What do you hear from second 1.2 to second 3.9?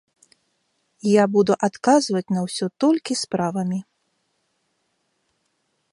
буду адказваць на ўсё толькі справамі.